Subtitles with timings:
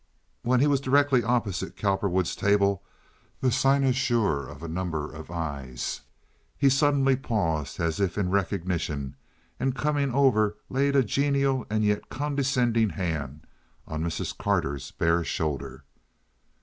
[0.41, 7.79] When he was directly opposite Cowperwood's table—the cynosure of a number of eyes—he suddenly paused
[7.79, 9.15] as if in recognition,
[9.59, 13.45] and, coming over, laid a genial and yet condescending hand
[13.85, 14.35] on Mrs.
[14.35, 15.83] Carter's bare shoulder.